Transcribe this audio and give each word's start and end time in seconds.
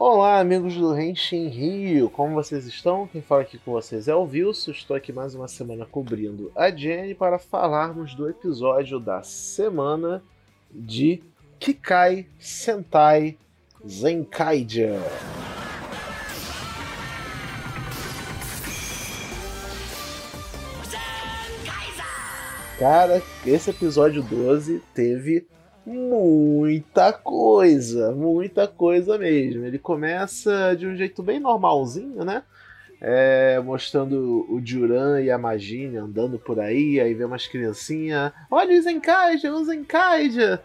Olá, 0.00 0.38
amigos 0.38 0.76
do 0.76 0.92
Renshin 0.92 1.48
Rio, 1.48 2.08
como 2.08 2.32
vocês 2.32 2.64
estão? 2.66 3.08
Quem 3.08 3.20
fala 3.20 3.42
aqui 3.42 3.58
com 3.58 3.72
vocês 3.72 4.06
é 4.06 4.14
o 4.14 4.22
Wilson. 4.22 4.70
Estou 4.70 4.96
aqui 4.96 5.12
mais 5.12 5.34
uma 5.34 5.48
semana 5.48 5.84
cobrindo 5.84 6.52
a 6.54 6.70
Jenny 6.70 7.16
para 7.16 7.36
falarmos 7.36 8.14
do 8.14 8.30
episódio 8.30 9.00
da 9.00 9.24
semana 9.24 10.22
de 10.70 11.20
Kikai 11.58 12.28
Sentai 12.38 13.36
Zenkaiger. 13.84 15.00
Cara, 22.78 23.20
esse 23.44 23.70
episódio 23.70 24.22
12 24.22 24.80
teve 24.94 25.44
muita 25.88 27.12
coisa, 27.12 28.12
muita 28.12 28.68
coisa 28.68 29.16
mesmo. 29.16 29.64
Ele 29.64 29.78
começa 29.78 30.74
de 30.76 30.86
um 30.86 30.94
jeito 30.94 31.22
bem 31.22 31.40
normalzinho, 31.40 32.24
né? 32.24 32.42
É, 33.00 33.60
mostrando 33.60 34.44
o 34.50 34.60
Duran 34.60 35.20
e 35.20 35.30
a 35.30 35.38
Magine 35.38 35.96
andando 35.96 36.38
por 36.38 36.58
aí, 36.58 37.00
aí 37.00 37.14
vê 37.14 37.24
umas 37.24 37.46
criancinhas, 37.46 38.32
olha 38.50 38.76
o 38.76 38.82
Zenkaija, 38.82 39.52
o 39.52 39.64
Zenkaija! 39.64 40.60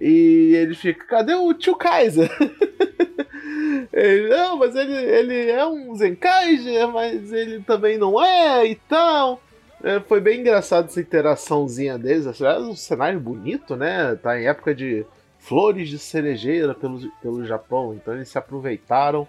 E 0.00 0.52
ele 0.54 0.74
fica, 0.74 1.06
cadê 1.06 1.34
o 1.34 1.54
tio 1.54 1.74
Kaiser? 1.74 2.30
ele, 3.92 4.28
não, 4.28 4.58
mas 4.58 4.74
ele, 4.74 4.92
ele 4.92 5.50
é 5.50 5.66
um 5.66 5.94
Zenkaija, 5.94 6.86
mas 6.88 7.32
ele 7.32 7.60
também 7.62 7.96
não 7.96 8.22
é 8.22 8.66
e 8.66 8.74
tal. 8.74 9.40
É, 9.86 10.00
foi 10.00 10.20
bem 10.20 10.40
engraçado 10.40 10.86
essa 10.86 11.00
interaçãozinha 11.00 11.96
deles. 11.96 12.40
É 12.40 12.58
um 12.58 12.74
cenário 12.74 13.20
bonito, 13.20 13.76
né? 13.76 14.16
Tá 14.16 14.36
em 14.36 14.48
época 14.48 14.74
de 14.74 15.06
flores 15.38 15.88
de 15.88 15.96
cerejeira 15.96 16.74
pelo, 16.74 17.08
pelo 17.22 17.46
Japão. 17.46 17.94
Então 17.94 18.12
eles 18.12 18.28
se 18.28 18.36
aproveitaram 18.36 19.28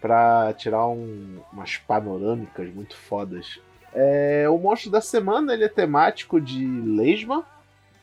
para 0.00 0.54
tirar 0.54 0.86
um, 0.86 1.38
umas 1.52 1.76
panorâmicas 1.76 2.72
muito 2.72 2.96
fodas. 2.96 3.60
É, 3.92 4.48
o 4.48 4.56
monstro 4.56 4.90
da 4.90 5.02
semana 5.02 5.52
ele 5.52 5.64
é 5.64 5.68
temático 5.68 6.40
de 6.40 6.64
lesma, 6.66 7.44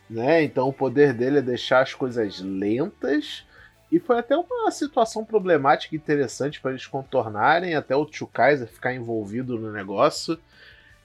né? 0.07 0.43
Então 0.43 0.69
o 0.69 0.73
poder 0.73 1.15
dele 1.15 1.39
é 1.39 1.41
deixar 1.41 1.81
as 1.81 1.95
coisas 1.95 2.39
lentas. 2.41 3.43
E 3.91 3.99
foi 3.99 4.19
até 4.19 4.37
uma 4.37 4.69
situação 4.69 5.25
problemática 5.25 5.95
interessante 5.95 6.61
para 6.61 6.69
eles 6.69 6.85
contornarem, 6.85 7.73
até 7.73 7.95
o 7.95 8.05
Tio 8.05 8.27
Kaiser 8.27 8.67
ficar 8.67 8.93
envolvido 8.93 9.57
no 9.57 9.71
negócio 9.71 10.37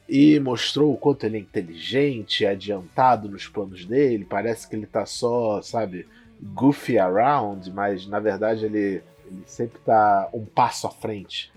e 0.08 0.38
mostrou 0.38 0.92
o 0.92 0.96
quanto 0.96 1.24
ele 1.24 1.36
é 1.36 1.40
inteligente, 1.40 2.46
adiantado 2.46 3.28
nos 3.28 3.48
planos 3.48 3.84
dele. 3.84 4.24
Parece 4.24 4.68
que 4.68 4.76
ele 4.76 4.86
tá 4.86 5.04
só, 5.04 5.60
sabe, 5.62 6.06
goofy 6.40 6.98
around, 6.98 7.70
mas 7.72 8.06
na 8.06 8.20
verdade 8.20 8.64
ele, 8.64 9.02
ele 9.26 9.42
sempre 9.46 9.78
tá 9.84 10.28
um 10.32 10.44
passo 10.44 10.86
à 10.86 10.90
frente, 10.90 11.52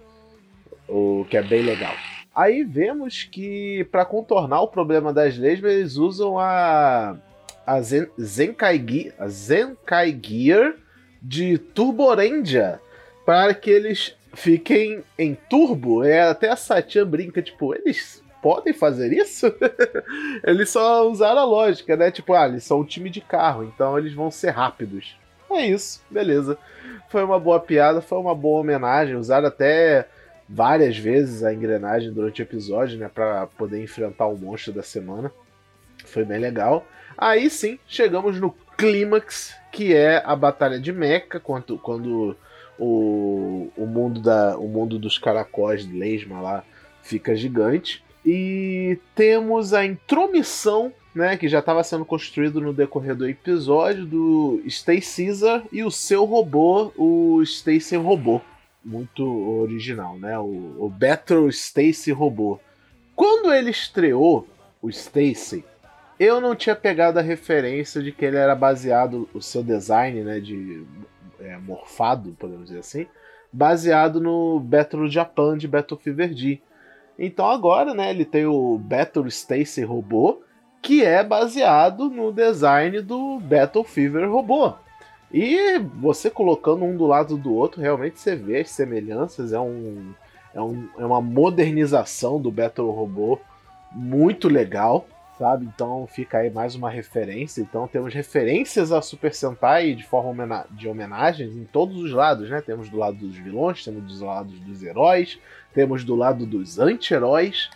o 0.87 1.25
que 1.29 1.37
é 1.37 1.43
bem 1.43 1.61
legal. 1.61 1.93
Aí 2.35 2.63
vemos 2.63 3.23
que 3.23 3.83
para 3.91 4.05
contornar 4.05 4.61
o 4.61 4.67
problema 4.67 5.11
das 5.11 5.37
leis, 5.37 5.61
eles 5.63 5.97
usam 5.97 6.39
a, 6.39 7.17
a 7.65 7.81
Zen, 7.81 8.07
Zenkai, 8.19 9.13
Zenkai 9.27 10.17
Gear 10.23 10.75
de 11.21 11.57
Turborendia 11.57 12.79
para 13.25 13.53
que 13.53 13.69
eles 13.69 14.15
fiquem 14.33 15.03
em 15.17 15.35
turbo. 15.49 16.03
É, 16.03 16.21
até 16.21 16.49
a 16.49 16.55
Satya 16.55 17.03
brinca, 17.05 17.41
tipo, 17.41 17.75
eles 17.75 18.23
podem 18.41 18.73
fazer 18.73 19.11
isso? 19.13 19.53
eles 20.43 20.69
só 20.69 21.09
usaram 21.09 21.41
a 21.41 21.45
lógica, 21.45 21.95
né? 21.95 22.11
Tipo, 22.11 22.33
ah, 22.33 22.47
eles 22.47 22.63
são 22.63 22.81
um 22.81 22.85
time 22.85 23.09
de 23.09 23.21
carro, 23.21 23.63
então 23.63 23.97
eles 23.97 24.13
vão 24.13 24.31
ser 24.31 24.51
rápidos. 24.51 25.17
É 25.51 25.65
isso, 25.65 26.01
beleza. 26.09 26.57
Foi 27.09 27.23
uma 27.23 27.39
boa 27.39 27.59
piada, 27.59 28.01
foi 28.01 28.17
uma 28.19 28.35
boa 28.35 28.61
homenagem. 28.61 29.15
Usaram 29.15 29.47
até 29.47 30.07
várias 30.47 30.97
vezes 30.97 31.43
a 31.43 31.53
engrenagem 31.53 32.11
durante 32.11 32.41
o 32.41 32.43
episódio, 32.43 32.97
né? 32.97 33.09
Pra 33.13 33.47
poder 33.47 33.81
enfrentar 33.81 34.27
o 34.27 34.37
monstro 34.37 34.73
da 34.73 34.83
semana. 34.83 35.31
Foi 36.05 36.23
bem 36.23 36.39
legal. 36.39 36.85
Aí 37.17 37.49
sim, 37.49 37.79
chegamos 37.87 38.39
no 38.39 38.51
clímax, 38.77 39.55
que 39.71 39.93
é 39.93 40.21
a 40.25 40.35
batalha 40.35 40.79
de 40.79 40.93
Mecha, 40.93 41.39
quando, 41.39 41.77
quando 41.77 42.37
o, 42.77 43.69
o, 43.75 43.85
mundo 43.85 44.21
da, 44.21 44.57
o 44.57 44.67
mundo 44.67 44.97
dos 44.97 45.17
caracóis 45.17 45.85
de 45.85 45.97
Lesma 45.97 46.39
lá 46.41 46.63
fica 47.01 47.35
gigante. 47.35 48.03
E 48.31 48.99
temos 49.15 49.73
a 49.73 49.83
intromissão, 49.83 50.93
né, 51.15 51.35
que 51.35 51.49
já 51.49 51.57
estava 51.57 51.83
sendo 51.83 52.05
construído 52.05 52.61
no 52.61 52.71
decorrer 52.71 53.15
do 53.15 53.27
episódio, 53.27 54.05
do 54.05 54.61
Stay 54.69 55.01
Caesar 55.01 55.63
e 55.71 55.83
o 55.83 55.89
seu 55.89 56.25
robô, 56.25 56.93
o 56.95 57.41
Stacy 57.41 57.95
Robô. 57.95 58.39
Muito 58.85 59.23
original, 59.59 60.15
né? 60.19 60.37
O, 60.37 60.75
o 60.77 60.93
Battle 60.95 61.49
Stacy 61.49 62.11
Robô. 62.11 62.59
Quando 63.15 63.51
ele 63.51 63.71
estreou, 63.71 64.47
o 64.79 64.89
Stacy, 64.89 65.65
eu 66.19 66.39
não 66.39 66.55
tinha 66.55 66.75
pegado 66.75 67.17
a 67.17 67.23
referência 67.23 67.99
de 67.99 68.11
que 68.11 68.23
ele 68.23 68.37
era 68.37 68.53
baseado, 68.53 69.27
o 69.33 69.41
seu 69.41 69.63
design, 69.63 70.21
né, 70.21 70.39
de 70.39 70.85
é, 71.39 71.57
morfado, 71.57 72.37
podemos 72.39 72.67
dizer 72.67 72.79
assim, 72.81 73.07
baseado 73.51 74.21
no 74.21 74.59
Battle 74.59 75.09
Japan 75.09 75.57
de 75.57 75.67
Battle 75.67 75.99
Fever 75.99 76.31
D 76.31 76.61
então 77.19 77.49
agora, 77.49 77.93
né, 77.93 78.09
ele 78.09 78.25
tem 78.25 78.45
o 78.45 78.77
Battle 78.77 79.27
Stacy 79.27 79.83
robô, 79.83 80.41
que 80.81 81.03
é 81.03 81.23
baseado 81.23 82.09
no 82.09 82.31
design 82.31 83.01
do 83.01 83.39
Battle 83.39 83.83
Fever 83.83 84.29
robô. 84.29 84.73
E 85.31 85.77
você 85.95 86.29
colocando 86.29 86.83
um 86.83 86.97
do 86.97 87.05
lado 87.05 87.37
do 87.37 87.53
outro, 87.53 87.81
realmente 87.81 88.19
você 88.19 88.35
vê 88.35 88.61
as 88.61 88.71
semelhanças, 88.71 89.53
é, 89.53 89.59
um, 89.59 90.13
é, 90.53 90.61
um, 90.61 90.87
é 90.97 91.05
uma 91.05 91.21
modernização 91.21 92.41
do 92.41 92.49
Battle 92.49 92.89
Robô 92.89 93.39
muito 93.91 94.47
legal, 94.47 95.05
sabe? 95.39 95.65
Então 95.73 96.05
fica 96.05 96.39
aí 96.39 96.49
mais 96.49 96.75
uma 96.75 96.89
referência. 96.89 97.61
Então 97.61 97.87
temos 97.87 98.13
referências 98.13 98.91
a 98.91 99.01
Super 99.01 99.33
Sentai 99.33 99.95
de 99.95 100.03
forma 100.03 100.29
homena 100.29 100.65
de 100.69 100.87
homenagens 100.87 101.55
em 101.55 101.63
todos 101.63 101.97
os 101.97 102.11
lados, 102.11 102.49
né? 102.49 102.61
Temos 102.61 102.89
do 102.89 102.97
lado 102.97 103.17
dos 103.17 103.37
vilões, 103.37 103.83
temos 103.83 104.03
dos 104.03 104.19
lados 104.19 104.59
dos 104.59 104.83
heróis, 104.83 105.39
temos 105.73 106.03
do 106.03 106.13
lado 106.13 106.45
dos 106.45 106.77
anti-heróis, 106.77 107.69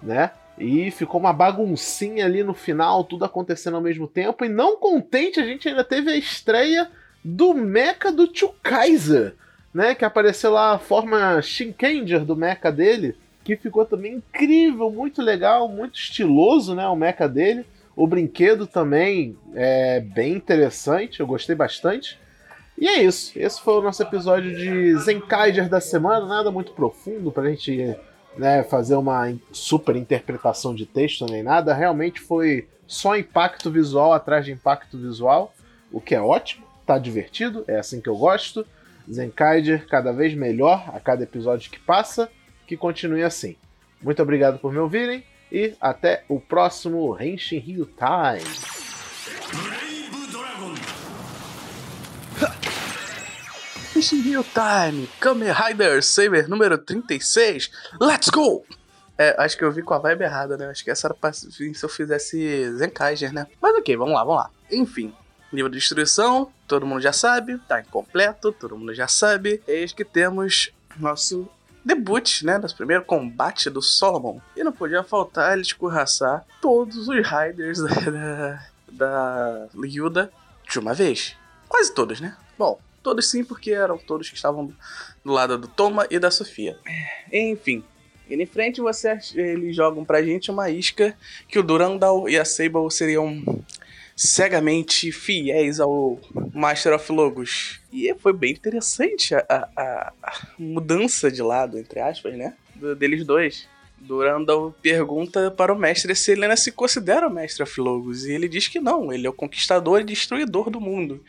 né? 0.00 0.30
E 0.56 0.90
ficou 0.90 1.18
uma 1.18 1.32
baguncinha 1.32 2.26
ali 2.26 2.44
no 2.44 2.54
final, 2.54 3.02
tudo 3.02 3.24
acontecendo 3.24 3.74
ao 3.74 3.82
mesmo 3.82 4.06
tempo. 4.06 4.44
E 4.44 4.48
não 4.48 4.76
contente, 4.76 5.40
a 5.40 5.44
gente 5.44 5.68
ainda 5.68 5.82
teve 5.82 6.10
a 6.10 6.16
estreia 6.16 6.88
do 7.24 7.54
Mecha 7.54 8.12
do 8.12 8.28
Tio 8.28 8.54
Kaiser, 8.62 9.34
né? 9.74 9.96
Que 9.96 10.04
apareceu 10.04 10.52
lá 10.52 10.74
a 10.74 10.78
forma 10.78 11.42
Shinkenger 11.42 12.24
do 12.24 12.36
Mecha 12.36 12.70
dele, 12.70 13.16
que 13.56 13.64
ficou 13.64 13.84
também 13.84 14.14
incrível, 14.14 14.90
muito 14.90 15.22
legal, 15.22 15.68
muito 15.68 15.98
estiloso, 15.98 16.74
né? 16.74 16.86
O 16.88 16.96
Mecha 16.96 17.28
dele. 17.28 17.64
O 17.96 18.06
brinquedo 18.06 18.66
também 18.66 19.36
é 19.54 20.00
bem 20.00 20.32
interessante, 20.32 21.20
eu 21.20 21.26
gostei 21.26 21.54
bastante. 21.54 22.18
E 22.78 22.88
é 22.88 23.02
isso. 23.02 23.38
Esse 23.38 23.60
foi 23.60 23.74
o 23.74 23.82
nosso 23.82 24.02
episódio 24.02 24.56
de 24.56 24.96
Zenkaiger 24.96 25.68
da 25.68 25.80
semana. 25.80 26.24
Nada 26.24 26.50
muito 26.50 26.72
profundo 26.72 27.30
pra 27.30 27.50
gente 27.50 27.94
né, 28.38 28.62
fazer 28.62 28.94
uma 28.94 29.34
super 29.52 29.96
interpretação 29.96 30.74
de 30.74 30.86
texto 30.86 31.26
nem 31.26 31.42
nada. 31.42 31.74
Realmente 31.74 32.20
foi 32.20 32.68
só 32.86 33.16
impacto 33.16 33.70
visual 33.70 34.12
atrás 34.12 34.44
de 34.44 34.52
impacto 34.52 34.98
visual, 34.98 35.54
o 35.92 36.00
que 36.00 36.14
é 36.14 36.20
ótimo, 36.20 36.66
tá 36.84 36.98
divertido, 36.98 37.64
é 37.68 37.78
assim 37.78 38.00
que 38.00 38.08
eu 38.08 38.16
gosto. 38.16 38.66
Zenkaiger 39.10 39.86
cada 39.86 40.12
vez 40.12 40.34
melhor 40.34 40.90
a 40.92 41.00
cada 41.00 41.22
episódio 41.22 41.70
que 41.70 41.78
passa. 41.78 42.30
Que 42.70 42.76
continue 42.76 43.24
assim. 43.24 43.56
Muito 44.00 44.22
obrigado 44.22 44.60
por 44.60 44.70
me 44.72 44.78
ouvirem 44.78 45.24
e 45.50 45.74
até 45.80 46.22
o 46.28 46.38
próximo 46.38 47.20
Henshin 47.20 47.58
Rio 47.58 47.84
Time. 47.84 48.48
Fishing 53.92 54.20
Real 54.20 54.44
Time, 54.44 55.08
Kamen 55.18 55.50
Rider 55.50 56.00
Saber 56.00 56.48
número 56.48 56.78
36, 56.78 57.72
let's 58.00 58.28
go! 58.28 58.64
É, 59.18 59.34
acho 59.36 59.58
que 59.58 59.64
eu 59.64 59.72
vi 59.72 59.82
com 59.82 59.94
a 59.94 59.98
vibe 59.98 60.22
errada, 60.22 60.56
né? 60.56 60.68
Acho 60.68 60.84
que 60.84 60.92
essa 60.92 61.08
era 61.08 61.14
pra, 61.14 61.32
se 61.32 61.74
eu 61.82 61.88
fizesse 61.88 62.72
Zenkaiger, 62.76 63.32
né? 63.32 63.48
Mas 63.60 63.74
ok, 63.78 63.96
vamos 63.96 64.14
lá, 64.14 64.22
vamos 64.22 64.44
lá. 64.44 64.50
Enfim, 64.70 65.12
nível 65.52 65.68
de 65.68 65.76
destruição, 65.76 66.52
todo 66.68 66.86
mundo 66.86 67.00
já 67.00 67.12
sabe, 67.12 67.58
tá 67.66 67.80
incompleto, 67.80 68.52
todo 68.52 68.78
mundo 68.78 68.94
já 68.94 69.08
sabe. 69.08 69.60
Eis 69.66 69.92
que 69.92 70.04
temos 70.04 70.70
nosso 70.96 71.50
debut, 71.84 72.42
né? 72.42 72.58
Nosso 72.58 72.76
primeiro 72.76 73.04
combate 73.04 73.70
do 73.70 73.82
Solomon. 73.82 74.40
E 74.56 74.62
não 74.62 74.72
podia 74.72 75.02
faltar 75.02 75.52
ele 75.52 75.62
escorraçar 75.62 76.44
todos 76.60 77.08
os 77.08 77.08
Riders 77.08 77.78
da, 77.82 78.10
da, 78.10 78.62
da 78.92 79.68
Lyuda 79.74 80.32
de 80.68 80.78
uma 80.78 80.94
vez. 80.94 81.36
Quase 81.68 81.92
todos, 81.94 82.20
né? 82.20 82.36
Bom, 82.58 82.78
Todos 83.02 83.30
sim, 83.30 83.42
porque 83.42 83.70
eram 83.70 83.96
todos 83.96 84.28
que 84.28 84.36
estavam 84.36 84.72
do 85.24 85.32
lado 85.32 85.56
do 85.56 85.66
Toma 85.66 86.06
e 86.10 86.18
da 86.18 86.30
Sofia. 86.30 86.76
Enfim, 87.32 87.82
e 88.28 88.34
em 88.34 88.46
frente 88.46 88.80
você, 88.80 89.18
eles 89.34 89.74
jogam 89.74 90.04
pra 90.04 90.22
gente 90.22 90.50
uma 90.50 90.70
isca 90.70 91.16
que 91.48 91.58
o 91.58 91.62
Durandal 91.62 92.28
e 92.28 92.38
a 92.38 92.44
Sable 92.44 92.90
seriam 92.90 93.42
cegamente 94.20 95.10
fiéis 95.10 95.80
ao 95.80 96.20
Master 96.52 96.92
of 96.92 97.10
Logos. 97.10 97.80
E 97.90 98.14
foi 98.18 98.34
bem 98.34 98.52
interessante 98.52 99.34
a, 99.34 99.44
a, 99.48 100.12
a 100.22 100.32
mudança 100.58 101.30
de 101.30 101.40
lado, 101.40 101.78
entre 101.78 102.00
aspas, 102.00 102.36
né? 102.36 102.54
deles 102.98 103.24
dois. 103.24 103.66
Durandal 103.98 104.74
pergunta 104.82 105.50
para 105.50 105.72
o 105.72 105.78
mestre 105.78 106.14
se 106.14 106.32
ele 106.32 106.42
ainda 106.42 106.56
se 106.56 106.70
considera 106.70 107.26
o 107.26 107.32
mestre 107.32 107.62
of 107.62 107.80
Logos. 107.80 108.26
E 108.26 108.32
ele 108.32 108.46
diz 108.46 108.68
que 108.68 108.78
não, 108.78 109.10
ele 109.10 109.26
é 109.26 109.30
o 109.30 109.34
conquistador 109.34 110.02
e 110.02 110.04
destruidor 110.04 110.68
do 110.68 110.82
mundo. 110.82 111.24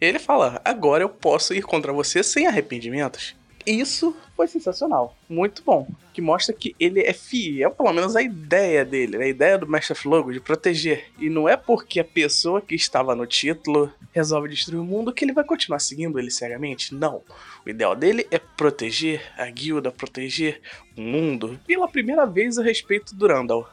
Ele 0.00 0.18
fala: 0.18 0.62
agora 0.64 1.04
eu 1.04 1.10
posso 1.10 1.52
ir 1.52 1.62
contra 1.62 1.92
você 1.92 2.22
sem 2.22 2.46
arrependimentos. 2.46 3.34
Isso 3.66 4.16
foi 4.36 4.48
sensacional. 4.48 5.16
Muito 5.28 5.62
bom. 5.62 5.86
Que 6.12 6.22
mostra 6.22 6.54
que 6.54 6.74
ele 6.80 7.00
é 7.00 7.12
fiel, 7.12 7.70
pelo 7.70 7.92
menos 7.92 8.16
a 8.16 8.22
ideia 8.22 8.84
dele, 8.84 9.16
a 9.16 9.26
ideia 9.26 9.58
do 9.58 9.66
Mestre 9.66 9.92
of 9.92 10.08
Logo 10.08 10.32
de 10.32 10.40
proteger. 10.40 11.10
E 11.18 11.28
não 11.28 11.48
é 11.48 11.56
porque 11.56 12.00
a 12.00 12.04
pessoa 12.04 12.60
que 12.60 12.74
estava 12.74 13.14
no 13.14 13.26
título 13.26 13.92
resolve 14.12 14.48
destruir 14.48 14.80
o 14.80 14.84
mundo 14.84 15.12
que 15.12 15.24
ele 15.24 15.32
vai 15.32 15.44
continuar 15.44 15.78
seguindo 15.78 16.18
ele 16.18 16.30
cegamente. 16.30 16.94
Não. 16.94 17.22
O 17.64 17.68
ideal 17.68 17.94
dele 17.94 18.26
é 18.30 18.38
proteger 18.38 19.22
a 19.36 19.48
guilda, 19.50 19.92
proteger 19.92 20.60
o 20.96 21.00
mundo. 21.00 21.60
Pela 21.66 21.86
primeira 21.86 22.24
vez 22.24 22.58
a 22.58 22.62
respeito 22.62 23.14
do 23.14 23.26
Randall. 23.26 23.68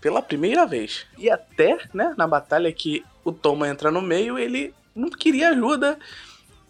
Pela 0.00 0.22
primeira 0.22 0.66
vez. 0.66 1.06
E 1.18 1.28
até, 1.28 1.78
né, 1.92 2.14
na 2.16 2.26
batalha 2.26 2.72
que 2.72 3.04
o 3.24 3.32
Toma 3.32 3.68
entra 3.68 3.90
no 3.90 4.02
meio, 4.02 4.38
ele 4.38 4.72
não 4.94 5.10
queria 5.10 5.50
ajuda. 5.50 5.98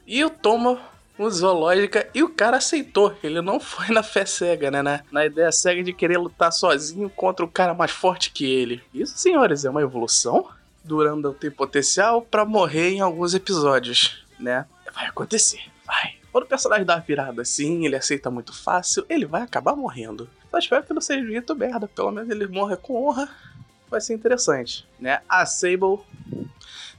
E 0.07 0.25
o 0.25 0.31
Toma 0.31 0.81
o 1.25 1.31
zoológica 1.31 2.09
e 2.15 2.23
o 2.23 2.29
cara 2.29 2.59
aceitou. 2.59 3.17
Ele 3.23 3.41
não 3.41 3.59
foi 3.61 3.89
na 3.89 4.03
fé 4.03 4.25
cega, 4.25 4.71
né? 4.71 4.83
Na, 4.83 5.01
na 5.11 5.27
ideia 5.27 5.51
cega 5.53 5.83
de 5.83 5.93
querer 5.93 6.19
lutar 6.19 6.53
sozinho 6.53 7.09
contra 7.11 7.45
o 7.45 7.51
cara 7.51 7.75
mais 7.75 7.91
forte 7.91 8.31
que 8.31 8.45
ele. 8.45 8.83
Isso, 8.93 9.17
senhores, 9.17 9.65
é 9.65 9.71
uma 9.71 9.83
evolução. 9.83 10.49
Durando 10.85 11.33
tem 11.33 11.51
potencial 11.51 12.23
para 12.23 12.45
morrer 12.45 12.91
em 12.91 13.01
alguns 13.01 13.35
episódios, 13.35 14.25
né? 14.39 14.67
Vai 14.93 15.07
acontecer, 15.07 15.61
vai. 15.87 16.17
Quando 16.33 16.45
o 16.45 16.49
personagem 16.49 16.85
dá 16.85 16.97
uma 16.97 17.01
virada 17.01 17.43
assim, 17.43 17.87
ele 17.87 17.95
aceita 17.95 18.31
muito 18.31 18.53
fácil, 18.53 19.05
ele 19.09 19.25
vai 19.25 19.43
acabar 19.43 19.77
morrendo. 19.77 20.29
Só 20.51 20.59
espero 20.59 20.83
que 20.83 20.93
não 20.93 21.01
seja 21.01 21.23
muito 21.23 21.55
merda. 21.55 21.87
Pelo 21.87 22.11
menos 22.11 22.29
ele 22.31 22.47
morra 22.47 22.77
com 22.77 23.07
honra. 23.07 23.29
Vai 23.89 24.01
ser 24.01 24.15
interessante, 24.15 24.87
né? 24.99 25.21
A 25.29 25.45
Sable 25.45 26.01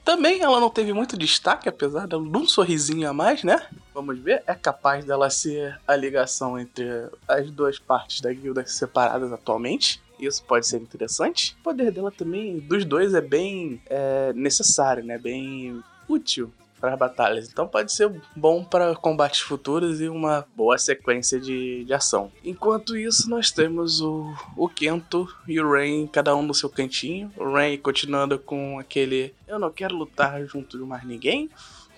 também 0.04 0.42
ela 0.42 0.60
não 0.60 0.70
teve 0.70 0.92
muito 0.94 1.18
destaque, 1.18 1.70
apesar 1.70 2.08
de 2.08 2.16
um 2.16 2.48
sorrisinho 2.48 3.10
a 3.10 3.14
mais, 3.14 3.44
né? 3.44 3.66
Vamos 3.94 4.20
ver, 4.20 4.44
é 4.48 4.56
capaz 4.56 5.06
dela 5.06 5.30
ser 5.30 5.80
a 5.88 5.96
ligação 5.96 6.58
entre 6.58 6.86
as 7.28 7.52
duas 7.52 7.78
partes 7.78 8.22
da 8.22 8.34
guilda 8.34 8.66
separadas 8.66 9.32
atualmente. 9.32 10.02
Isso 10.20 10.44
pode 10.44 10.66
ser 10.66 10.82
interessante. 10.82 11.56
O 11.60 11.64
poder 11.64 11.92
dela 11.92 12.12
também, 12.12 12.60
dos 12.60 12.86
dois, 12.86 13.14
é 13.14 13.22
bem 13.22 13.82
é, 13.88 14.34
necessário, 14.34 15.04
né? 15.04 15.18
Bem 15.18 15.84
útil 16.08 16.52
para 16.84 16.94
as 16.94 17.00
batalhas. 17.00 17.50
Então 17.50 17.66
pode 17.66 17.94
ser 17.94 18.12
bom 18.36 18.62
para 18.62 18.94
combates 18.94 19.40
futuros 19.40 20.02
e 20.02 20.10
uma 20.10 20.46
boa 20.54 20.78
sequência 20.78 21.40
de, 21.40 21.86
de 21.86 21.94
ação. 21.94 22.30
Enquanto 22.44 22.98
isso, 22.98 23.30
nós 23.30 23.52
temos 23.52 24.02
o, 24.02 24.34
o 24.58 24.68
Kento 24.68 25.26
e 25.48 25.62
o 25.62 25.72
Rain, 25.72 26.08
cada 26.08 26.36
um 26.36 26.42
no 26.42 26.54
seu 26.54 26.70
cantinho. 26.70 27.32
O 27.38 27.54
Rain 27.54 27.78
continuando 27.78 28.38
com 28.38 28.78
aquele 28.80 29.34
eu 29.48 29.58
não 29.58 29.72
quero 29.72 29.96
lutar 29.96 30.44
junto 30.46 30.78
de 30.78 30.84
mais 30.84 31.06
ninguém. 31.06 31.50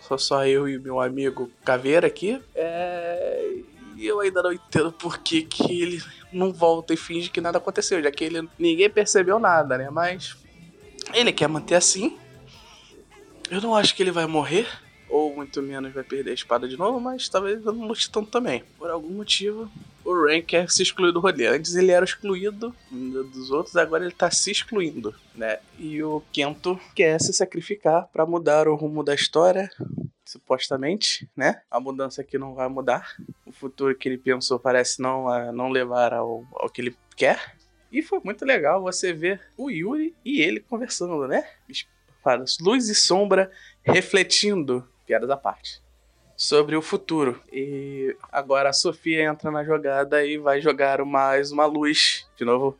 Sou 0.07 0.19
só 0.19 0.45
eu 0.45 0.69
e 0.69 0.77
meu 0.77 1.01
amigo 1.01 1.51
Caveira 1.63 2.05
aqui. 2.05 2.39
É... 2.53 3.53
E 3.95 4.05
eu 4.05 4.19
ainda 4.19 4.43
não 4.43 4.53
entendo 4.53 4.91
por 4.91 5.17
que, 5.17 5.41
que 5.41 5.81
ele 5.81 6.03
não 6.31 6.53
volta 6.53 6.93
e 6.93 6.97
finge 6.97 7.29
que 7.29 7.41
nada 7.41 7.57
aconteceu, 7.57 8.03
já 8.03 8.11
que 8.11 8.23
ele 8.23 8.47
ninguém 8.59 8.89
percebeu 8.89 9.39
nada, 9.39 9.77
né? 9.77 9.89
Mas 9.89 10.35
ele 11.13 11.31
quer 11.31 11.47
manter 11.47 11.75
assim. 11.75 12.17
Eu 13.49 13.61
não 13.61 13.75
acho 13.75 13.95
que 13.95 14.03
ele 14.03 14.11
vai 14.11 14.25
morrer, 14.27 14.67
ou 15.09 15.35
muito 15.35 15.61
menos 15.61 15.93
vai 15.93 16.03
perder 16.03 16.31
a 16.31 16.33
espada 16.33 16.67
de 16.67 16.77
novo, 16.77 16.99
mas 16.99 17.29
talvez 17.29 17.65
eu 17.65 17.71
não 17.71 17.87
lute 17.87 18.11
tanto 18.11 18.29
também. 18.29 18.63
Por 18.77 18.89
algum 18.89 19.09
motivo, 19.09 19.71
o 20.05 20.25
Ren 20.25 20.41
quer 20.41 20.69
se 20.69 20.83
excluir 20.83 21.11
do 21.11 21.19
rolê. 21.19 21.47
Antes 21.47 21.75
ele 21.75 21.91
era 21.91 22.05
excluído 22.05 22.73
dos 22.91 23.49
outros, 23.49 23.75
agora 23.75 24.05
ele 24.05 24.13
tá 24.13 24.29
se 24.29 24.51
excluindo, 24.51 25.13
né? 25.33 25.59
E 25.79 26.01
o 26.03 26.21
Kento 26.31 26.79
quer 26.95 27.19
se 27.19 27.33
sacrificar 27.33 28.07
para 28.13 28.25
mudar 28.25 28.67
o 28.67 28.75
rumo 28.75 29.03
da 29.03 29.15
história, 29.15 29.69
supostamente, 30.23 31.27
né? 31.35 31.61
A 31.69 31.79
mudança 31.79 32.21
aqui 32.21 32.37
não 32.37 32.53
vai 32.53 32.69
mudar. 32.69 33.15
O 33.45 33.51
futuro 33.51 33.95
que 33.95 34.07
ele 34.07 34.17
pensou 34.17 34.59
parece 34.59 35.01
não, 35.01 35.25
uh, 35.25 35.51
não 35.51 35.69
levar 35.69 36.13
ao, 36.13 36.45
ao 36.53 36.69
que 36.69 36.81
ele 36.81 36.95
quer. 37.15 37.55
E 37.91 38.01
foi 38.01 38.19
muito 38.23 38.45
legal 38.45 38.81
você 38.81 39.11
ver 39.11 39.41
o 39.57 39.69
Yuri 39.69 40.13
e 40.23 40.41
ele 40.41 40.59
conversando, 40.59 41.27
né? 41.27 41.47
luz 42.59 42.89
e 42.89 42.95
sombra 42.95 43.51
refletindo, 43.83 44.87
piadas 45.05 45.29
à 45.29 45.37
parte, 45.37 45.81
sobre 46.35 46.75
o 46.75 46.81
futuro. 46.81 47.41
E 47.51 48.15
agora 48.31 48.69
a 48.69 48.73
Sofia 48.73 49.23
entra 49.23 49.51
na 49.51 49.63
jogada 49.63 50.25
e 50.25 50.37
vai 50.37 50.61
jogar 50.61 51.03
mais 51.05 51.51
uma 51.51 51.65
luz, 51.65 52.27
de 52.37 52.43
novo, 52.43 52.77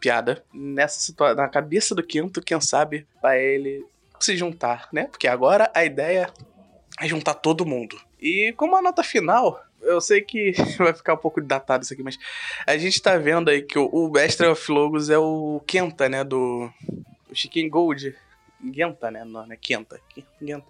piada, 0.00 0.44
nessa 0.52 1.00
situação, 1.00 1.36
na 1.36 1.48
cabeça 1.48 1.94
do 1.94 2.02
Quinto, 2.02 2.42
quem 2.42 2.60
sabe, 2.60 3.06
para 3.20 3.38
ele 3.38 3.84
se 4.20 4.36
juntar, 4.36 4.88
né? 4.92 5.06
Porque 5.06 5.26
agora 5.26 5.70
a 5.74 5.84
ideia 5.84 6.30
é 7.00 7.08
juntar 7.08 7.34
todo 7.34 7.66
mundo. 7.66 8.00
E 8.20 8.52
como 8.56 8.76
a 8.76 8.82
nota 8.82 9.02
final, 9.02 9.62
eu 9.82 10.00
sei 10.00 10.20
que 10.20 10.52
vai 10.78 10.92
ficar 10.92 11.14
um 11.14 11.18
pouco 11.18 11.40
datado 11.40 11.84
isso 11.84 11.92
aqui, 11.92 12.02
mas 12.02 12.18
a 12.66 12.76
gente 12.76 13.00
tá 13.00 13.16
vendo 13.16 13.50
aí 13.50 13.62
que 13.62 13.78
o, 13.78 13.88
o 13.92 14.12
of 14.50 14.72
Logos 14.72 15.10
é 15.10 15.18
o 15.18 15.60
Kenta, 15.66 16.08
né? 16.08 16.24
Do 16.24 16.70
Chicken 17.32 17.68
Gold. 17.68 18.14
Genta, 18.72 19.10
né? 19.10 19.24
Não, 19.24 19.46
né? 19.46 19.56
Kenta. 19.60 20.00
Genta. 20.40 20.66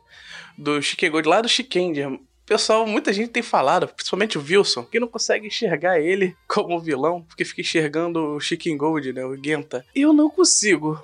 Do 0.56 0.80
Shikegode, 0.80 1.28
lá 1.28 1.40
do 1.40 1.48
Shikenger. 1.48 2.18
Pessoal, 2.46 2.86
muita 2.86 3.12
gente 3.12 3.30
tem 3.30 3.42
falado, 3.42 3.88
principalmente 3.88 4.36
o 4.36 4.42
Wilson, 4.42 4.84
que 4.84 5.00
não 5.00 5.08
consegue 5.08 5.46
enxergar 5.46 5.98
ele 5.98 6.36
como 6.46 6.78
vilão, 6.78 7.22
porque 7.22 7.44
fica 7.44 7.62
enxergando 7.62 8.20
o 8.34 8.40
Chicken 8.40 8.76
Gold, 8.76 9.12
né? 9.12 9.24
O 9.24 9.36
Genta. 9.42 9.84
Eu 9.94 10.12
não 10.12 10.28
consigo. 10.28 11.02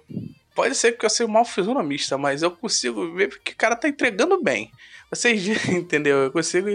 Pode 0.54 0.74
ser 0.74 0.92
que 0.92 1.04
eu 1.04 1.10
seja 1.10 1.28
um 1.28 1.32
mal 1.32 1.44
fisionomista, 1.44 2.18
mas 2.18 2.42
eu 2.42 2.50
consigo 2.50 3.14
ver 3.14 3.40
que 3.42 3.52
o 3.52 3.56
cara 3.56 3.76
tá 3.76 3.88
entregando 3.88 4.42
bem. 4.42 4.70
Vocês 5.08 5.46
entendeu? 5.68 6.18
Eu 6.18 6.30
consigo 6.30 6.68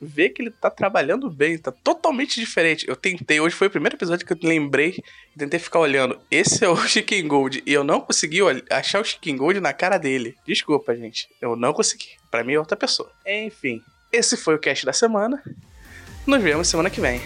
ver 0.00 0.30
que 0.30 0.42
ele 0.42 0.50
tá 0.50 0.70
trabalhando 0.70 1.28
bem, 1.28 1.58
tá 1.58 1.70
totalmente 1.70 2.40
diferente. 2.40 2.88
Eu 2.88 2.96
tentei, 2.96 3.40
hoje 3.40 3.54
foi 3.54 3.66
o 3.66 3.70
primeiro 3.70 3.96
episódio 3.96 4.26
que 4.26 4.32
eu 4.32 4.38
lembrei, 4.42 5.02
tentei 5.36 5.60
ficar 5.60 5.80
olhando. 5.80 6.18
Esse 6.30 6.64
é 6.64 6.68
o 6.68 6.76
Chicken 6.86 7.28
Gold 7.28 7.62
e 7.66 7.72
eu 7.72 7.84
não 7.84 8.00
consegui 8.00 8.40
achar 8.70 9.00
o 9.00 9.04
Chicken 9.04 9.36
Gold 9.36 9.60
na 9.60 9.72
cara 9.72 9.98
dele. 9.98 10.34
Desculpa, 10.46 10.96
gente, 10.96 11.28
eu 11.40 11.54
não 11.54 11.72
consegui. 11.72 12.08
Para 12.30 12.42
mim 12.42 12.54
é 12.54 12.58
outra 12.58 12.76
pessoa. 12.76 13.10
Enfim, 13.26 13.82
esse 14.12 14.36
foi 14.36 14.54
o 14.54 14.58
cast 14.58 14.86
da 14.86 14.92
semana. 14.92 15.42
Nos 16.26 16.42
vemos 16.42 16.68
semana 16.68 16.90
que 16.90 17.00
vem. 17.00 17.20